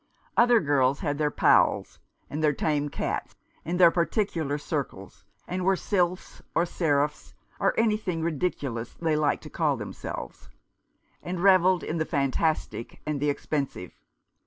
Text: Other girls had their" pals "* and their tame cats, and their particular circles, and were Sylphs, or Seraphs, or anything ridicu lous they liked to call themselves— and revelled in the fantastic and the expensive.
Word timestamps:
Other 0.35 0.59
girls 0.59 1.01
had 1.01 1.19
their" 1.19 1.29
pals 1.45 1.99
"* 2.11 2.27
and 2.31 2.43
their 2.43 2.53
tame 2.53 2.89
cats, 2.89 3.35
and 3.63 3.79
their 3.79 3.91
particular 3.91 4.57
circles, 4.57 5.25
and 5.47 5.63
were 5.63 5.75
Sylphs, 5.75 6.41
or 6.55 6.65
Seraphs, 6.65 7.35
or 7.59 7.79
anything 7.79 8.23
ridicu 8.23 8.73
lous 8.73 8.95
they 8.95 9.15
liked 9.15 9.43
to 9.43 9.51
call 9.51 9.77
themselves— 9.77 10.49
and 11.21 11.39
revelled 11.39 11.83
in 11.83 11.99
the 11.99 12.05
fantastic 12.05 12.99
and 13.05 13.19
the 13.19 13.29
expensive. 13.29 14.01